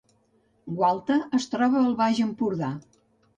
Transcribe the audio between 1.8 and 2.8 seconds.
al Baix Empordà